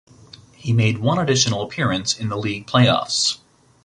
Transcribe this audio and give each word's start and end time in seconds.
He 0.55 0.73
made 0.73 0.97
one 0.97 1.19
additional 1.19 1.61
appearance 1.61 2.19
in 2.19 2.29
the 2.29 2.35
league 2.35 2.65
playoffs. 2.65 3.37